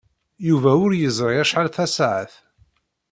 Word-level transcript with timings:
Yuba 0.47 0.71
ur 0.85 0.91
yeẓri 0.95 1.35
acḥal 1.41 1.67
tasaɛet. 1.75 2.33